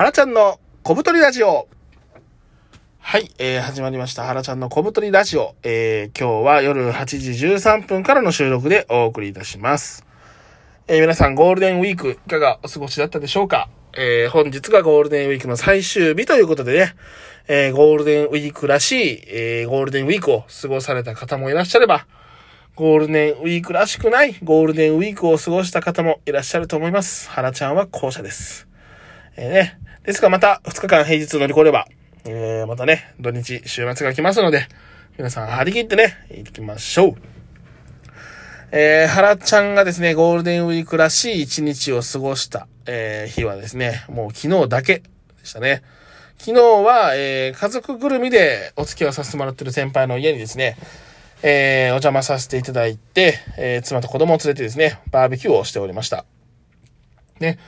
[0.00, 1.68] はらちゃんの小太りラジオ。
[3.00, 4.22] はい、えー、始まりました。
[4.22, 5.56] はらちゃんの小太りラジオ。
[5.62, 10.06] えー、今日は夜8時13分からの収録でお送りいたします。
[10.88, 13.68] えー、皆さんゴールデンウィークいかがお過ごしだったでしょうか？
[13.92, 16.94] えー、本日がゴールデンウィークの最終日ということでね、
[17.46, 22.06] えー、ゴールデンウィークらしい、えー、ゴールデンウィークを過ごされた方もいらっしゃれば、
[22.74, 27.28] ゴールデンウィークらしくないゴールデンウィークを過ごした方もいらっしゃると思います。
[27.28, 28.66] はらちゃんは後者です。
[29.36, 29.76] えー、ね。
[30.10, 31.86] ですがまた2日間平日乗り越えれば、
[32.24, 34.66] えー、またね、土日、週末が来ますので、
[35.16, 37.14] 皆さん張り切ってね、行きましょう。
[38.72, 45.04] えー、原ちゃんがですね、ゴールデンウィークらしい一日を過ごした、えー、日はですね、もう昨日だけで
[45.44, 45.84] したね。
[46.38, 50.76] 昨日は、えー、家族ぐるみでお付き合いさせてもらってる先輩の家にですね、
[51.44, 56.24] えー、お邪魔させていただいて、えー、妻と子供を連れてですね、バーベキューをしておりました。
[57.38, 57.60] ね。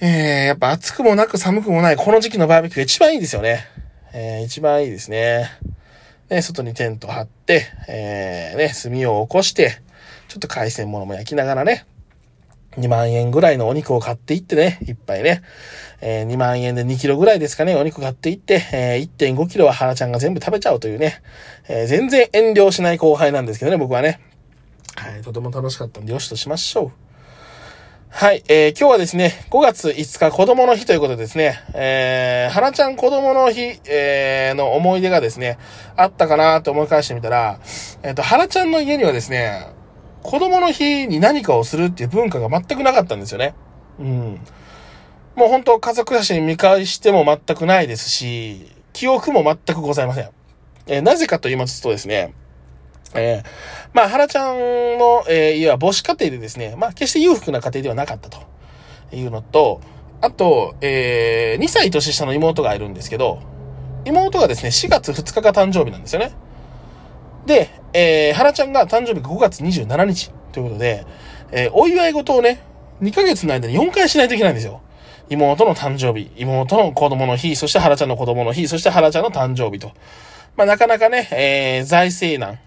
[0.00, 3.66] えー、やっぱ暑くもなく寒くもないこの時期のバーベキューが一番いいんですよね。
[4.12, 5.50] えー、一番いいですね。
[6.28, 9.80] ね、外にテント張って、えー、ね、炭を起こして、
[10.28, 11.86] ちょっと海鮮物も焼きながらね、
[12.78, 15.42] 2万円ぐらいのお肉を買っていってね、いっぱいね、
[16.00, 21.22] えー、2万円で2キロぐらいですかね、お肉買っていって、えー、1.5キロは原ちゃんが全部食べちゃうというね、
[21.68, 24.20] えー、全然遠慮しない後輩なんですけどね、僕はね。
[24.96, 27.05] はい、とても楽しかったんで、よしとしましょう。
[28.18, 35.58] はい、えー、今日はですね、5月5日子供の日ということでですね、えー、原ちゃん子供の日、えー、の思い出がですね、
[35.96, 37.60] あったかなと思い返してみたら、
[38.02, 39.66] えっ、ー、と、原ちゃんの家にはですね、
[40.22, 43.54] 子供の日に何かをするっていう文化が全くなかったんですよね。
[44.00, 44.40] うん。
[45.34, 50.30] もう本当家族写真見返しても全くないですし、記憶も全くございません。
[50.86, 52.32] えー、なぜかと言いますとですね、
[53.14, 53.48] えー、
[53.92, 54.56] まあ、原ちゃん
[54.98, 58.38] の、えー、家は母子家庭でですね、まあ、決して裕福な家庭ではなかったと
[59.12, 59.80] いうのと、
[60.20, 63.40] あと、えー、2歳年下の妹がいるんですけど、
[64.04, 66.32] 妹がですね、4月2日が誕生日なんですよね。
[67.44, 71.06] で、えー、原ちゃんが誕生日が5月27日ということで、
[71.52, 72.60] えー、お祝い事をね、
[73.02, 74.80] 2ヶ月の間に4回しないといけないんですよ。
[75.28, 79.92] 妹の誕生日、妹の子供の日、そして原ちゃんの子供の日、そして原ちゃんの誕生日と。
[80.56, 82.58] まあ、なかなかね、えー、財政難。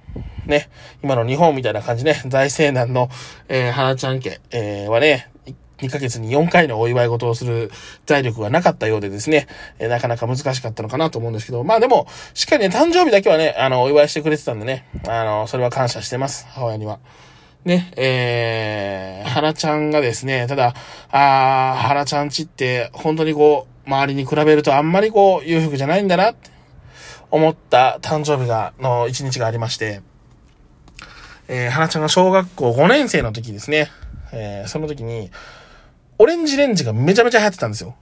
[0.49, 0.69] ね、
[1.03, 3.09] 今の日本みたいな感じね、財政難の、
[3.47, 5.31] えー、原ちゃん家、えー、はね、
[5.81, 7.71] 2ヶ月に4回のお祝い事をする
[8.05, 9.47] 財力がなかったようでですね、
[9.79, 16.99] え、なかなか難しかったのかなと思うんですけど、まあでも、しっかりね、誕生日だけはね、あの、お祝いしてくれてたんでね、あの、それは感謝してます、母親には。
[17.65, 20.73] ね、えー、原ちゃんがですね、ただ、
[21.11, 26.49] あー、原ちゃんちって、本当にこう、周りに比べるとあんまりこう、裕福じゃないんだな、って
[27.31, 30.01] 思った誕生日が、の一日がありまして、
[31.49, 33.89] えー、原ちゃんが小学校5年生の時ですね、
[34.31, 35.31] えー、その時に、
[36.19, 37.95] オレンジレンジがめちゃめちゃ流行ってたんですよ。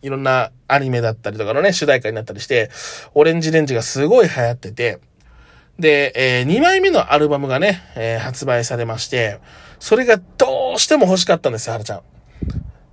[0.00, 2.70] いろんなアニメだったりとかのね、主題歌になったりして、
[3.14, 5.00] オレンジレンジがすごい流行ってて、
[5.78, 9.38] で、えー、2枚目のアルバムがね、えー、発売されまして、
[9.78, 12.00] それがどうしても欲しかったんですよ、はるちゃん。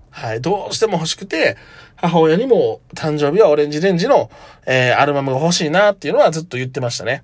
[0.10, 1.56] はい、どうしても欲しくて、
[1.96, 4.30] 母親にも誕生日はオレンジレンジの、
[4.66, 7.24] えー、アルバムが欲しいなっていうのはずっと言ってましたね。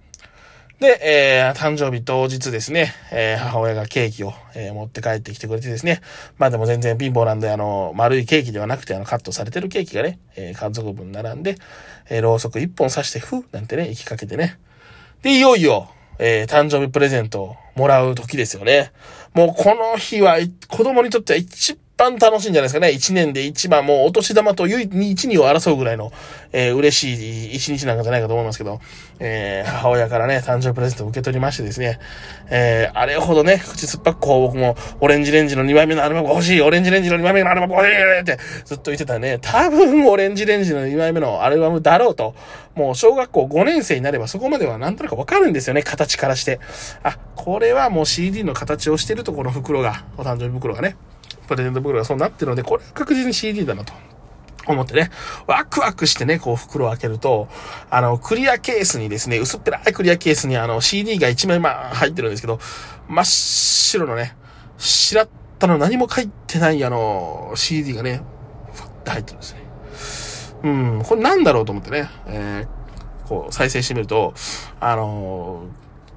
[0.79, 5.99] で、えー、誕生日当日ですね、えー、母親がケーキを、えー、持って帰ってきてくれてですね、
[6.37, 11.57] まあでも全然貧乏なんで、あの、丸いケーキではなくて、あの、カットされてるケーキがね、えー、家族分並んで、
[12.09, 14.57] えー、ろうそく一本刺して、ふなんてね、行きかけてね、
[15.21, 18.93] で、いよいよ、えー、誕生日プレゼントをもらう時ですよね。
[19.33, 20.37] もうこの日は
[20.69, 22.91] 子供にとっては一番楽しいんじゃないですかね。
[22.91, 26.11] 一年で一番もうお年玉と唯一二を争うぐらいの、
[26.53, 28.79] えー、嬉しい一日なんかじゃないかと思いますけど、
[29.19, 31.99] えー、母親からね、誕生日プレゼントを受け取りましてですね、
[32.49, 42.33] えー、あれほどね、口酸っぱくこう僕もオレンジレンジの2枚目のアルバム欲しい、オレンジレンジの2枚目のアルバムが欲しいってずっと言ってたね、多分オレンジレンジの2枚目のアルバムだろうと、
[42.75, 46.59] もう小学校5年生になればそこまではなんとなくわかるんですよね、形からして。
[47.03, 50.95] あ、これはもう CD の形をしてるとこの袋が、お誕生日袋がね。
[51.49, 53.93] プレゼント袋がそうなってるので、これは確実に CD だなと。
[54.67, 55.09] 思ってね、
[55.47, 57.47] ワクワクしてね、こう袋を開けると、
[57.89, 62.59] あの、クリアケースにですね、薄っぺらいクリアケースにあの CD が1枚まあ入ってるんですけど、
[63.07, 64.35] 真っ白のね、
[64.77, 68.21] 白ったの何も書いてないあの CD がね、
[68.73, 69.63] ふって入ってるんですね。
[70.63, 74.33] うん、これなんだろうと思ってね、えー、こう再生してみると、
[74.79, 75.63] あの、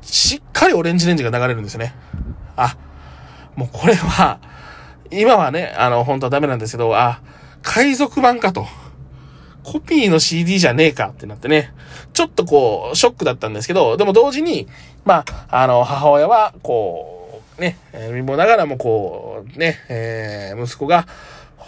[0.02, 1.94] しっかりオレンジレンジが流れるんですよね。
[2.56, 2.76] あ、
[3.56, 4.40] もうこれは、
[5.12, 7.20] 今はね、あの、本当はダメなんですけど、あ、
[7.62, 8.67] 海賊版かと。
[9.62, 11.73] コピーの CD じゃねえかってなってね、
[12.12, 14.67] ちょっとこう、ショックだったんですけど、でも同時に、
[15.05, 21.06] まあ、あの、母親は、こう、ね、えー、貧乏ながらもこう、ね、えー、息子が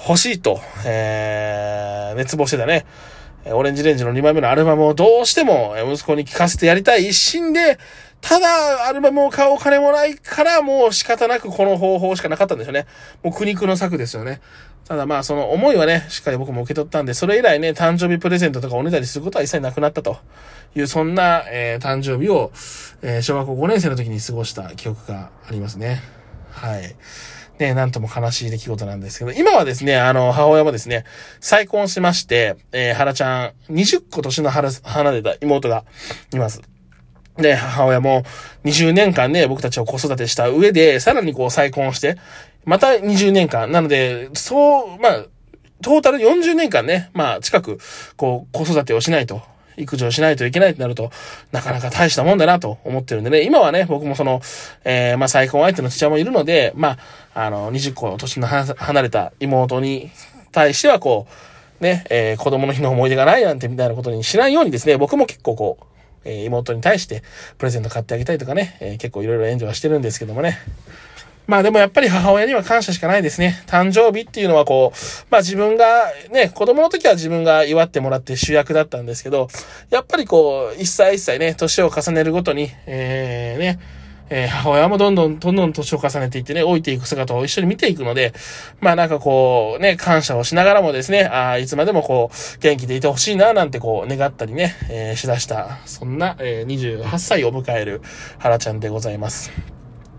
[0.09, 2.85] 欲しいと、えー、熱望してたね、
[3.47, 7.79] オレンジレンジの2枚目のアルバムをどうしても息子に聴かせてやりたい一心で、
[8.27, 12.87] ただ、アルバムを買うお金もないから、もう仕方なくこの方法しかなかったんですよね。
[13.23, 14.41] もう苦肉の策ですよね。
[14.89, 20.17] ただまあ、その思いはね、しっかり僕も受け取ったんで、それ以来ね、誕生日プレゼントとかおねだりすることは一切なくなったと
[20.75, 22.51] いう、そんな、えー、誕生日を、
[23.03, 26.01] えー、小学校5年生の時に過ごした記憶がありますね。
[26.51, 26.97] はい。
[27.59, 31.05] ね、なんとも悲しい出来事なんですけど、今はですね、あの、母親もですね、
[31.41, 34.71] 再婚しまして、えー、原ちゃん、20個年の離
[35.13, 35.85] れた妹が
[36.33, 36.74] います。
[37.37, 38.23] で、母親も
[38.65, 42.17] 20年間ね、僕たちを子育てした上で、さらにこう再婚して、
[42.65, 43.71] また20年間。
[43.71, 45.25] なので、そう、まあ、
[45.83, 47.79] トータル40年間ね、まあ、近く、
[48.17, 49.43] こう、子育てをしないと
[49.77, 51.11] 育児をしないといけないとなると、
[51.53, 54.41] なかなか大したもんだなと思ってるんでね、今はね、僕もその、
[54.85, 56.97] えー、まあ再婚相手の父親もいるので、ま
[57.35, 60.11] あ、あの、20個の年の離れた妹に
[60.53, 61.27] 対してはこ
[61.81, 65.85] う、ね、えー、子供の日の思い出がないなんてみたいなことにしないようにですね、僕も結構こう、
[66.25, 67.23] えー、妹に対して
[67.59, 70.59] プレゼント買ってあげたりとかね、えー、結構いろいろ援助はしてるんですけどもね。
[71.47, 73.63] まあでもやっぱり母親には感謝しかないですね。
[73.67, 79.49] 誕生日っていうのはこう、まあ自分がね、子供の時は自分が祝ってもらって主役だったんですけど、
[79.91, 83.79] やっぱりこう、一歳一歳ね、年を重ねるごとに、えー、ね、
[84.31, 88.33] えー、母親もどんどん、どんどん年を重ねていってね、老いていく姿を一緒に見ていくので、
[88.81, 98.03] まあなんかこう、ね、感謝をしながらもですね、ああ、いつまでもこう、元気でいてほしいな、なんてこう、願ったりね、えー、しだした、そんな、えー、28歳を迎える
[98.39, 99.53] 原ちゃんでございます。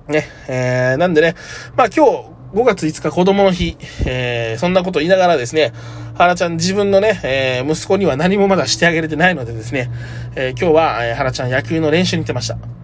[0.07, 1.35] ね、えー、なんでね、
[1.75, 3.75] まあ今日、5月5日子供の日、
[4.05, 5.73] えー、そんなこと言いながらですね、
[6.15, 9.91] 原ちゃん自分のね、えー、息子には何もまだしてあげれてないのでですね、
[10.35, 12.74] えー、今日は、えー、原ちゃん野球の練習に行ってました。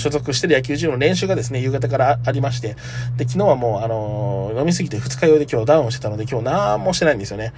[0.00, 2.74] 所属してる野球チームの練習がですね、夕方からありまして、
[3.16, 7.52] で、昨日はもう、あの飲みすぎて二日酔いで今日ダウンしてたので、今日何もしてないんですよね。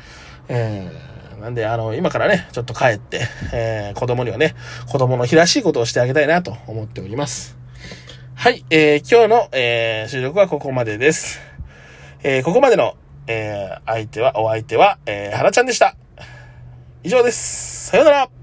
[0.48, 3.22] えー、なんで、あの、今からね、ちょっと帰って、
[3.52, 4.54] えー、子供にはね、
[4.88, 7.56] 子供の日らしいことをしてあげたいなと思っております。
[8.34, 11.40] はい、えー、今日の、えー、収録はここまでです。
[12.24, 12.96] えー、ここまでの、
[13.26, 15.96] えー、相手は、お相手は、えー、原ちゃんでした。
[17.04, 17.88] 以上です。
[17.90, 18.41] さようなら。